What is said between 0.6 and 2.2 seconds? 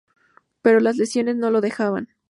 Pero las lesiones no lo dejaban.